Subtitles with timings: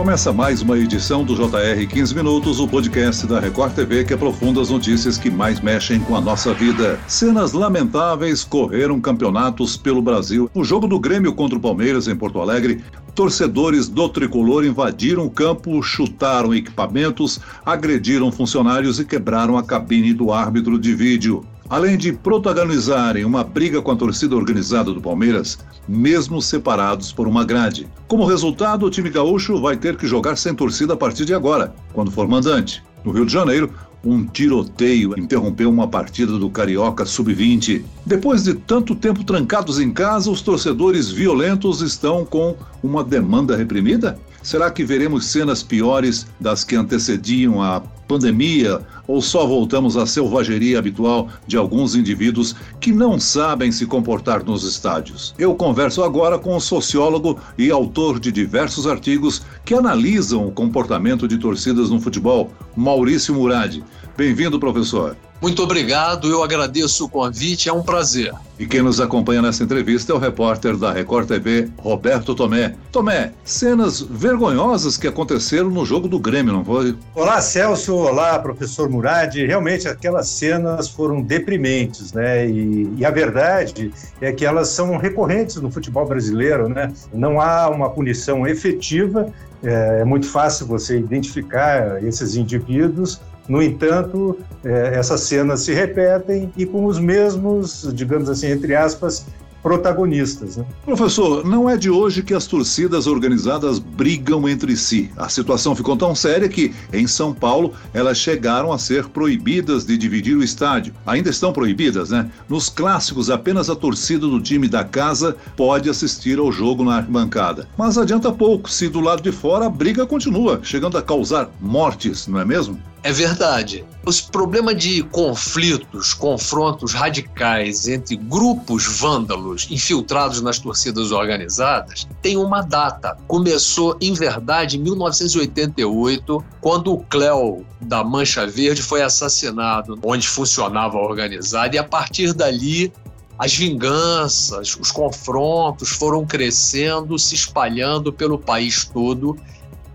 [0.00, 4.58] Começa mais uma edição do JR 15 Minutos, o podcast da Record TV que aprofunda
[4.58, 6.98] as notícias que mais mexem com a nossa vida.
[7.06, 10.50] Cenas lamentáveis correram campeonatos pelo Brasil.
[10.54, 12.82] O jogo do Grêmio contra o Palmeiras em Porto Alegre,
[13.14, 20.32] torcedores do tricolor invadiram o campo, chutaram equipamentos, agrediram funcionários e quebraram a cabine do
[20.32, 25.56] árbitro de vídeo além de protagonizarem uma briga com a torcida organizada do Palmeiras,
[25.88, 27.88] mesmo separados por uma grade.
[28.08, 31.72] Como resultado, o time gaúcho vai ter que jogar sem torcida a partir de agora,
[31.92, 32.82] quando for mandante.
[33.04, 33.72] No Rio de Janeiro,
[34.04, 37.84] um tiroteio interrompeu uma partida do Carioca Sub-20.
[38.04, 44.18] Depois de tanto tempo trancados em casa, os torcedores violentos estão com uma demanda reprimida?
[44.42, 50.78] Será que veremos cenas piores das que antecediam a pandemia ou só voltamos à selvageria
[50.78, 55.34] habitual de alguns indivíduos que não sabem se comportar nos estádios?
[55.38, 61.28] Eu converso agora com um sociólogo e autor de diversos artigos que analisam o comportamento
[61.28, 63.76] de torcidas no futebol, Maurício Murad.
[64.16, 65.16] Bem-vindo, professor.
[65.40, 68.30] Muito obrigado, eu agradeço o convite, é um prazer.
[68.58, 72.74] E quem nos acompanha nessa entrevista é o repórter da Record TV, Roberto Tomé.
[72.92, 76.94] Tomé, cenas vergonhosas que aconteceram no jogo do Grêmio, não foi?
[77.14, 77.94] Olá, Celso.
[77.94, 79.34] Olá, professor Murad.
[79.34, 82.46] Realmente aquelas cenas foram deprimentes, né?
[82.46, 86.92] E, e a verdade é que elas são recorrentes no futebol brasileiro, né?
[87.14, 89.32] Não há uma punição efetiva.
[89.62, 93.18] É, é muito fácil você identificar esses indivíduos
[93.50, 99.26] no entanto, é, essas cenas se repetem e com os mesmos, digamos assim, entre aspas,
[99.62, 100.56] protagonistas.
[100.56, 100.64] Né?
[100.84, 105.10] Professor, não é de hoje que as torcidas organizadas brigam entre si.
[105.16, 109.96] A situação ficou tão séria que, em São Paulo, elas chegaram a ser proibidas de
[109.96, 110.94] dividir o estádio.
[111.06, 112.30] Ainda estão proibidas, né?
[112.48, 117.68] Nos clássicos, apenas a torcida do time da casa pode assistir ao jogo na arquibancada.
[117.76, 122.26] Mas adianta pouco se do lado de fora a briga continua, chegando a causar mortes,
[122.26, 122.78] não é mesmo?
[123.02, 123.84] É verdade.
[124.04, 132.62] Os problemas de conflitos, confrontos radicais entre grupos vândalos infiltrados nas torcidas organizadas têm uma
[132.62, 133.16] data.
[133.26, 140.98] Começou, em verdade, em 1988, quando o Cléo da Mancha Verde foi assassinado, onde funcionava
[140.98, 142.92] a organizada, e a partir dali
[143.38, 149.38] as vinganças, os confrontos foram crescendo, se espalhando pelo país todo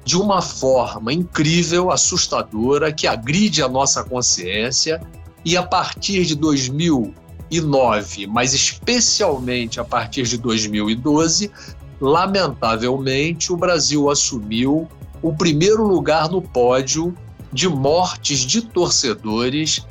[0.03, 5.01] de uma forma incrível, assustadora, que agride a nossa consciência.
[5.43, 6.35] E a partir de
[7.50, 11.51] 2009, mas especialmente a partir de 2012,
[12.00, 14.88] lamentavelmente, o Brasil assumiu
[15.22, 17.16] o primeiro lugar no pódio
[17.51, 19.85] de mortes de torcedores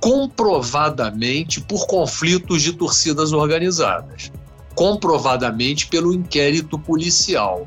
[0.00, 4.32] comprovadamente por conflitos de torcidas organizadas,
[4.74, 7.66] comprovadamente pelo inquérito policial.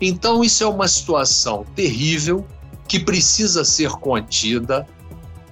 [0.00, 2.44] Então, isso é uma situação terrível
[2.88, 4.86] que precisa ser contida.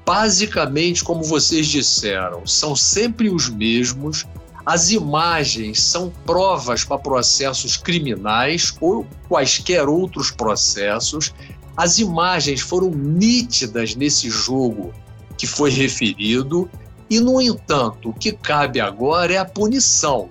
[0.09, 4.25] Basicamente, como vocês disseram, são sempre os mesmos.
[4.65, 11.35] As imagens são provas para processos criminais ou quaisquer outros processos.
[11.77, 14.95] As imagens foram nítidas nesse jogo
[15.37, 16.71] que foi referido,
[17.11, 20.31] e, no entanto, o que cabe agora é a punição.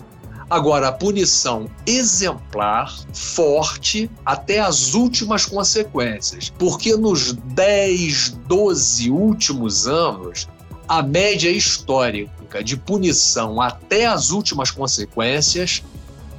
[0.50, 6.54] Agora, a punição exemplar, forte, até as últimas consequências.
[6.58, 10.48] Porque nos 10, 12 últimos anos,
[10.88, 15.84] a média histórica de punição até as últimas consequências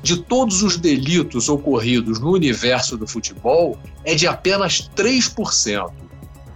[0.03, 5.91] de todos os delitos ocorridos no universo do futebol é de apenas 3%.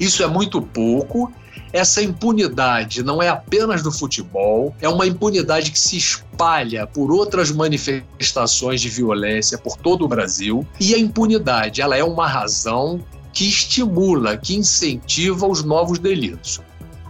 [0.01, 1.31] Isso é muito pouco
[1.73, 7.51] essa impunidade não é apenas do futebol, é uma impunidade que se espalha por outras
[7.51, 10.67] manifestações de violência por todo o Brasil.
[10.79, 13.01] E a impunidade, ela é uma razão
[13.33, 16.61] que estimula, que incentiva os novos delitos.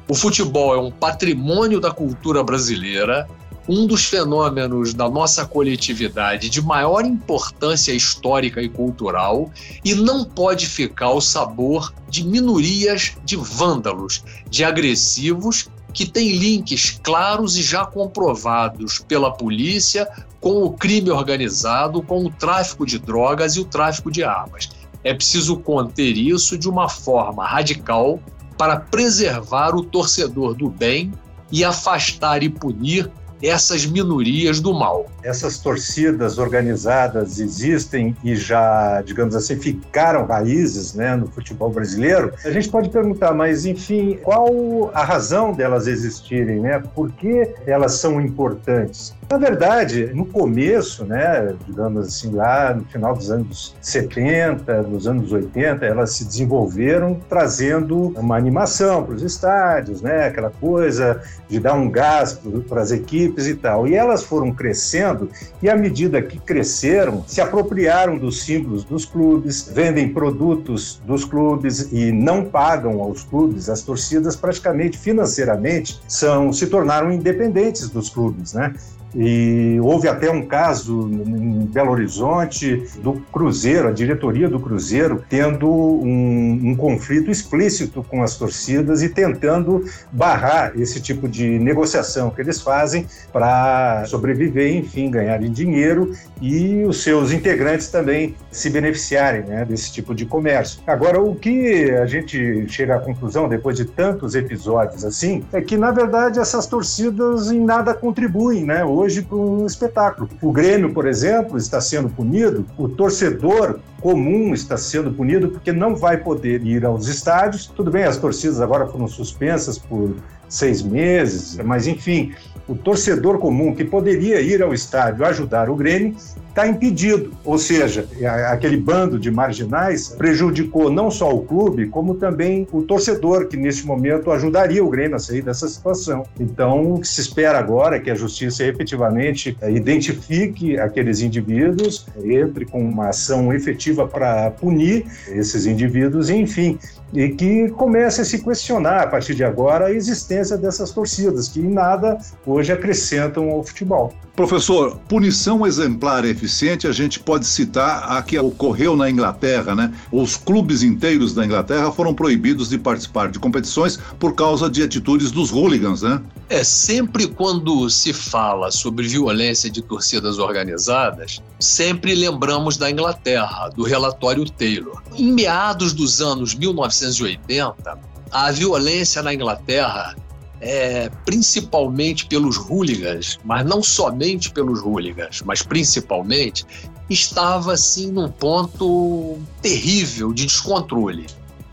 [0.09, 3.27] O futebol é um patrimônio da cultura brasileira,
[3.69, 9.51] um dos fenômenos da nossa coletividade de maior importância histórica e cultural
[9.85, 16.99] e não pode ficar ao sabor de minorias de vândalos, de agressivos que têm links
[17.03, 20.09] claros e já comprovados pela polícia
[20.41, 24.71] com o crime organizado, com o tráfico de drogas e o tráfico de armas.
[25.05, 28.19] É preciso conter isso de uma forma radical
[28.57, 31.13] para preservar o torcedor do bem
[31.51, 33.11] e afastar e punir
[33.43, 35.07] essas minorias do mal.
[35.23, 42.33] Essas torcidas organizadas existem e já, digamos assim, ficaram raízes né, no futebol brasileiro.
[42.45, 46.61] A gente pode perguntar, mas enfim, qual a razão delas existirem?
[46.61, 46.83] Né?
[46.95, 49.15] Por que elas são importantes?
[49.31, 55.33] Na verdade, no começo, né, digamos assim, lá no final dos anos 70, nos anos
[55.33, 61.73] 80, elas se desenvolveram trazendo uma animação para os estádios, né, aquela coisa de dar
[61.73, 63.87] um gás para as equipes e tal.
[63.87, 65.29] E elas foram crescendo
[65.63, 71.93] e, à medida que cresceram, se apropriaram dos símbolos dos clubes, vendem produtos dos clubes
[71.93, 78.53] e não pagam aos clubes, as torcidas praticamente financeiramente são se tornaram independentes dos clubes,
[78.53, 78.75] né?
[79.15, 85.69] E houve até um caso em Belo Horizonte do Cruzeiro, a diretoria do Cruzeiro, tendo
[85.71, 92.41] um, um, conflito explícito com as torcidas e tentando barrar esse tipo de negociação que
[92.41, 99.65] eles fazem para sobreviver, enfim, ganharem dinheiro e os seus integrantes também se beneficiarem né,
[99.65, 100.81] desse tipo de comércio.
[100.87, 105.77] Agora, o que a gente chega à conclusão depois de tantos episódios assim é que,
[105.77, 108.85] na verdade, essas torcidas em nada contribuem, né?
[108.85, 110.29] hoje para um espetáculo.
[110.41, 115.95] O Grêmio, por exemplo, está sendo punido, o torcedor comum está sendo punido porque não
[115.95, 117.67] vai poder ir aos estádios.
[117.67, 120.15] Tudo bem, as torcidas agora foram suspensas por
[120.53, 122.33] seis meses, mas enfim,
[122.69, 126.15] o torcedor comum que poderia ir ao estádio ajudar o Grêmio
[126.53, 127.33] está impedido.
[127.45, 128.07] Ou seja,
[128.51, 133.87] aquele bando de marginais prejudicou não só o clube, como também o torcedor, que nesse
[133.87, 136.25] momento ajudaria o Grêmio a sair dessa situação.
[136.39, 142.07] Então, o que se espera agora é que a justiça efetivamente eh, identifique aqueles indivíduos,
[142.23, 146.79] entre com uma ação efetiva para punir esses indivíduos, enfim,
[147.13, 151.61] e que comece a se questionar a partir de agora a existência dessas torcidas, que
[151.61, 154.13] em nada hoje acrescentam ao futebol.
[154.35, 159.93] Professor, punição exemplar eficiente, a gente pode citar a que ocorreu na Inglaterra, né?
[160.11, 165.31] Os clubes inteiros da Inglaterra foram proibidos de participar de competições por causa de atitudes
[165.31, 166.23] dos hooligans, né?
[166.49, 173.83] É, sempre quando se fala sobre violência de torcidas organizadas, sempre lembramos da Inglaterra, do
[173.83, 175.03] relatório Taylor.
[175.15, 177.99] Em meados dos anos 1980,
[178.31, 180.17] a violência na Inglaterra
[180.63, 186.65] é, principalmente pelos hooligans, mas não somente pelos hooligans, mas principalmente,
[187.11, 191.27] estava assim num ponto terrível de descontrole.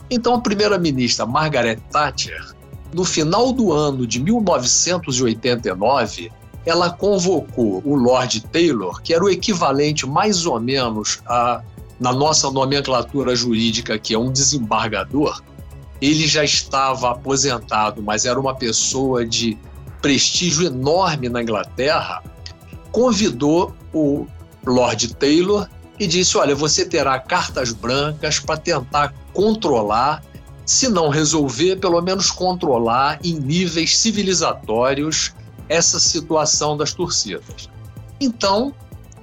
[0.09, 2.55] Então a primeira-ministra Margaret Thatcher,
[2.91, 6.31] no final do ano de 1989,
[6.65, 11.61] ela convocou o Lord Taylor, que era o equivalente mais ou menos a
[11.99, 15.43] na nossa nomenclatura jurídica, que é um desembargador,
[16.01, 19.57] ele já estava aposentado, mas era uma pessoa de
[20.01, 22.23] prestígio enorme na Inglaterra,
[22.91, 24.25] convidou o
[24.65, 25.67] Lord Taylor
[25.99, 30.23] e disse: Olha, você terá cartas brancas para tentar controlar,
[30.65, 35.33] se não resolver, pelo menos controlar em níveis civilizatórios
[35.67, 37.69] essa situação das torcidas.
[38.19, 38.73] Então,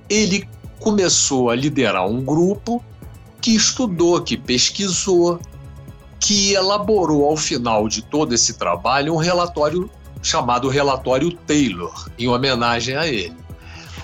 [0.08, 0.48] ele
[0.78, 2.82] começou a liderar um grupo
[3.40, 5.40] que estudou, que pesquisou,
[6.26, 9.88] que elaborou ao final de todo esse trabalho um relatório
[10.20, 13.36] chamado Relatório Taylor, em homenagem a ele.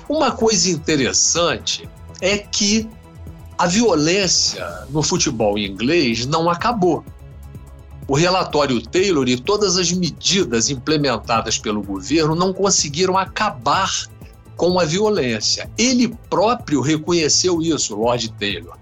[0.09, 1.89] Uma coisa interessante
[2.21, 2.89] é que
[3.59, 7.05] a violência no futebol inglês não acabou.
[8.07, 13.91] O relatório Taylor e todas as medidas implementadas pelo governo não conseguiram acabar
[14.57, 15.69] com a violência.
[15.77, 18.79] Ele próprio reconheceu isso, Lord Taylor.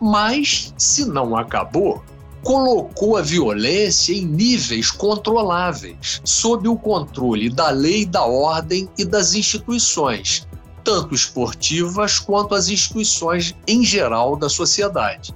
[0.00, 2.02] Mas, se não acabou,
[2.42, 9.34] colocou a violência em níveis controláveis, sob o controle da lei, da ordem e das
[9.34, 10.46] instituições,
[10.82, 15.34] tanto esportivas quanto as instituições em geral da sociedade.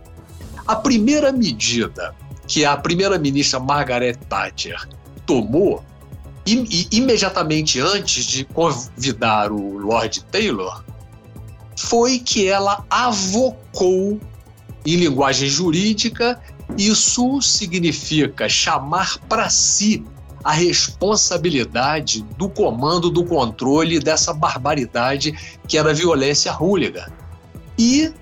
[0.66, 2.14] A primeira medida
[2.46, 4.88] que a primeira-ministra Margaret Thatcher
[5.24, 5.82] tomou,
[6.46, 10.84] imediatamente antes de convidar o Lord Taylor,
[11.76, 14.20] foi que ela avocou,
[14.84, 16.40] em linguagem jurídica,
[16.76, 20.04] isso significa chamar para si
[20.42, 25.32] a responsabilidade do comando, do controle dessa barbaridade
[25.66, 27.06] que era a violência hooligan.
[27.78, 28.12] E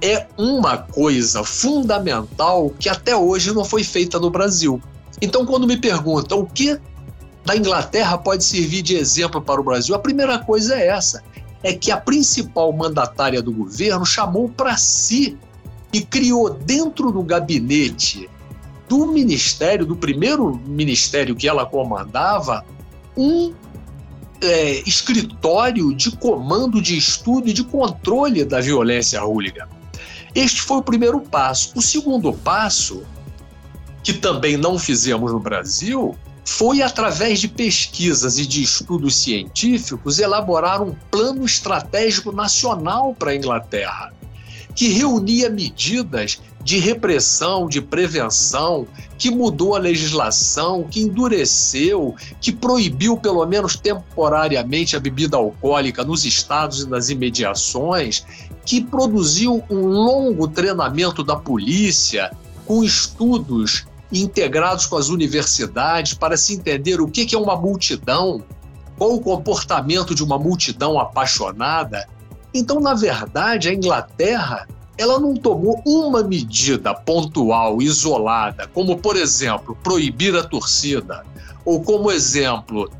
[0.00, 4.80] é uma coisa fundamental que até hoje não foi feita no Brasil.
[5.20, 6.78] Então, quando me perguntam o que
[7.44, 11.22] da Inglaterra pode servir de exemplo para o Brasil, a primeira coisa é essa:
[11.62, 15.38] é que a principal mandatária do governo chamou para si
[15.92, 18.28] e criou dentro do gabinete
[18.88, 22.64] do ministério, do primeiro ministério que ela comandava,
[23.16, 23.52] um
[24.42, 29.68] é, escritório de comando de estudo e de controle da violência hooligan.
[30.34, 31.72] Este foi o primeiro passo.
[31.74, 33.02] O segundo passo,
[34.02, 40.82] que também não fizemos no Brasil, foi através de pesquisas e de estudos científicos elaborar
[40.82, 44.12] um plano estratégico nacional para a Inglaterra,
[44.74, 48.86] que reunia medidas de repressão, de prevenção,
[49.18, 56.24] que mudou a legislação, que endureceu, que proibiu, pelo menos temporariamente, a bebida alcoólica nos
[56.24, 58.24] estados e nas imediações,
[58.64, 62.30] que produziu um longo treinamento da polícia
[62.64, 68.42] com estudos integrados com as universidades para se entender o que é uma multidão,
[68.96, 72.06] qual o comportamento de uma multidão apaixonada.
[72.54, 74.66] Então, na verdade, a Inglaterra
[74.98, 81.24] ela não tomou uma medida pontual, isolada, como, por exemplo, proibir a torcida,
[81.64, 82.90] ou como exemplo,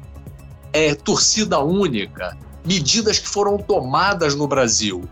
[0.73, 5.04] é, torcida única, medidas que foram tomadas no Brasil.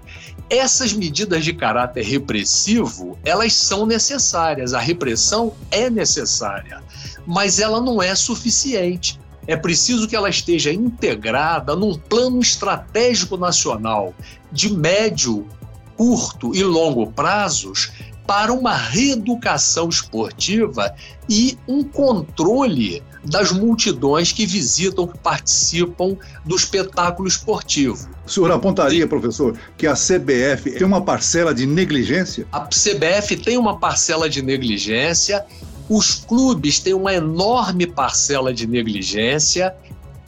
[0.49, 6.83] Essas medidas de caráter repressivo, elas são necessárias, a repressão é necessária,
[7.27, 9.20] mas ela não é suficiente.
[9.51, 14.15] É preciso que ela esteja integrada num plano estratégico nacional
[14.53, 15.45] de médio,
[15.97, 17.91] curto e longo prazos
[18.29, 20.95] para uma reeducação esportiva
[21.29, 28.09] e um controle das multidões que visitam, que participam do espetáculo esportivo.
[28.25, 32.47] O senhor apontaria, professor, que a CBF tem uma parcela de negligência?
[32.53, 35.45] A CBF tem uma parcela de negligência,
[35.91, 39.75] os clubes têm uma enorme parcela de negligência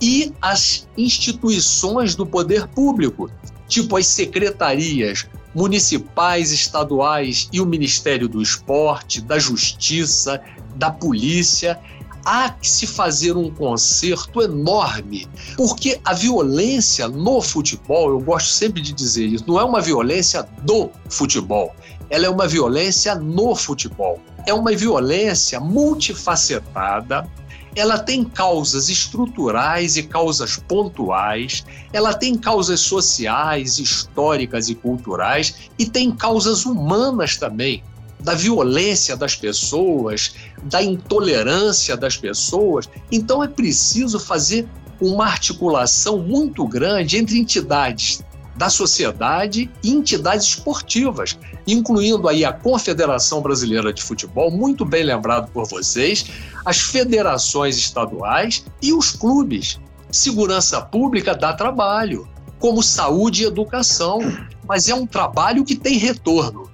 [0.00, 3.30] e as instituições do poder público,
[3.68, 10.42] tipo as secretarias municipais, estaduais e o Ministério do Esporte, da Justiça,
[10.74, 11.78] da Polícia,
[12.24, 18.82] há que se fazer um conserto enorme, porque a violência no futebol, eu gosto sempre
[18.82, 21.72] de dizer isso, não é uma violência do futebol,
[22.12, 24.20] ela é uma violência no futebol.
[24.46, 27.26] É uma violência multifacetada,
[27.74, 35.86] ela tem causas estruturais e causas pontuais, ela tem causas sociais, históricas e culturais e
[35.86, 37.82] tem causas humanas também
[38.20, 42.90] da violência das pessoas, da intolerância das pessoas.
[43.10, 44.68] Então é preciso fazer
[45.00, 48.22] uma articulação muito grande entre entidades
[48.62, 55.50] da sociedade e entidades esportivas, incluindo aí a Confederação Brasileira de Futebol, muito bem lembrado
[55.50, 56.26] por vocês,
[56.64, 59.80] as federações estaduais e os clubes.
[60.12, 62.28] Segurança pública dá trabalho,
[62.60, 64.20] como saúde e educação,
[64.64, 66.70] mas é um trabalho que tem retorno.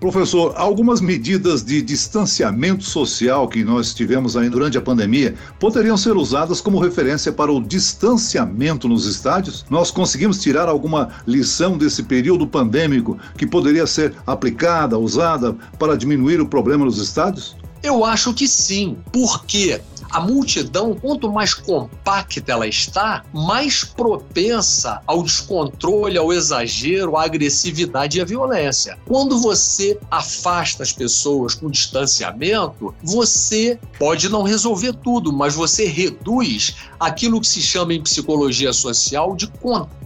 [0.00, 6.16] Professor, algumas medidas de distanciamento social que nós tivemos aí durante a pandemia poderiam ser
[6.16, 9.62] usadas como referência para o distanciamento nos estádios?
[9.68, 16.40] Nós conseguimos tirar alguma lição desse período pandêmico que poderia ser aplicada, usada para diminuir
[16.40, 17.54] o problema nos estádios?
[17.82, 19.80] Eu acho que sim, porque
[20.10, 28.18] a multidão, quanto mais compacta ela está, mais propensa ao descontrole, ao exagero, à agressividade
[28.18, 28.98] e à violência.
[29.06, 36.76] Quando você afasta as pessoas com distanciamento, você pode não resolver tudo, mas você reduz
[36.98, 39.46] aquilo que se chama em psicologia social de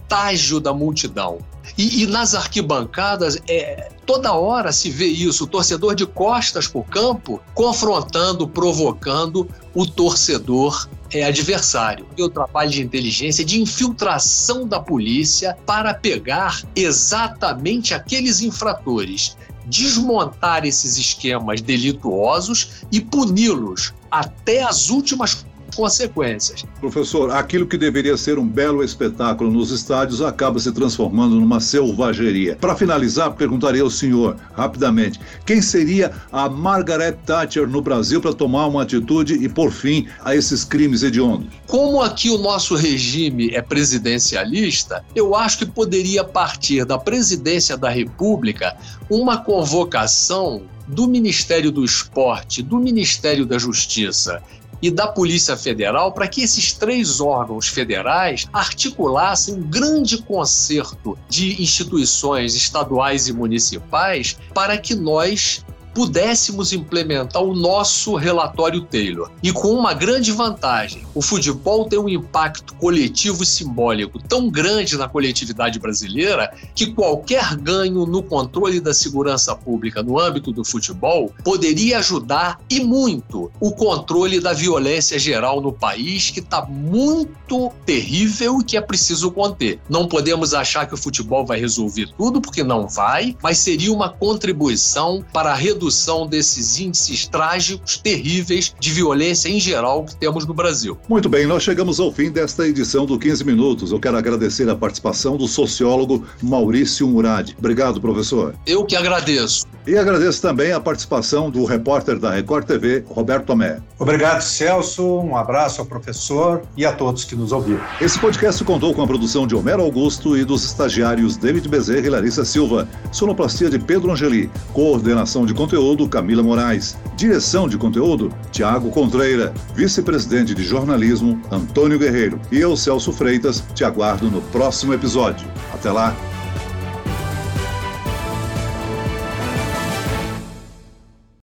[0.05, 1.39] contágio da multidão.
[1.77, 6.79] E, e, nas arquibancadas, é, toda hora se vê isso: o torcedor de costas para
[6.79, 12.05] o campo confrontando, provocando o torcedor é, adversário.
[12.15, 19.35] E o trabalho de inteligência, de infiltração da polícia para pegar exatamente aqueles infratores,
[19.65, 25.45] desmontar esses esquemas delituosos e puni-los até as últimas
[25.75, 26.65] consequências.
[26.79, 32.55] Professor, aquilo que deveria ser um belo espetáculo nos estádios acaba se transformando numa selvageria.
[32.55, 38.67] Para finalizar, perguntaria ao senhor, rapidamente, quem seria a Margaret Thatcher no Brasil para tomar
[38.67, 41.47] uma atitude e pôr fim a esses crimes hediondos?
[41.67, 47.89] Como aqui o nosso regime é presidencialista, eu acho que poderia partir da presidência da
[47.89, 48.75] República
[49.09, 54.41] uma convocação do Ministério do Esporte, do Ministério da Justiça
[54.85, 61.59] e da Polícia Federal para que esses três órgãos federais articulassem um grande concerto de
[61.59, 65.65] instituições estaduais e municipais para que nós
[65.95, 69.31] pudéssemos implementar o nosso relatório Taylor.
[69.41, 74.97] E com uma grande vantagem: o futebol tem um impacto coletivo e simbólico tão grande
[74.97, 81.33] na coletividade brasileira que qualquer ganho no controle da segurança pública no âmbito do futebol
[81.43, 88.59] poderia ajudar e muito o controle da violência geral no país, que está muito terrível
[88.59, 89.79] e que é preciso conter.
[89.89, 94.09] Não podemos achar que o futebol vai resolver tudo, porque não vai, mas seria uma
[94.09, 95.84] contribuição para a redução
[96.27, 100.97] desses índices trágicos, terríveis de violência em geral que temos no Brasil.
[101.07, 103.91] Muito bem, nós chegamos ao fim desta edição do 15 Minutos.
[103.91, 107.51] Eu quero agradecer a participação do sociólogo Maurício Murad.
[107.57, 108.55] Obrigado, professor.
[108.65, 109.65] Eu que agradeço.
[109.87, 113.79] E agradeço também a participação do repórter da Record TV, Roberto Tomé.
[113.99, 115.03] Obrigado, Celso.
[115.19, 117.81] Um abraço ao professor e a todos que nos ouviram.
[118.01, 122.09] Esse podcast contou com a produção de Homero Augusto e dos estagiários David Bezerra e
[122.09, 128.89] Larissa Silva, sonoplastia de Pedro Angeli, coordenação de conteúdo Camila Moraes, direção de conteúdo Tiago
[128.91, 135.45] Contreira, vice-presidente de jornalismo Antônio Guerreiro e eu, Celso Freitas, te aguardo no próximo episódio.
[135.73, 136.15] Até lá!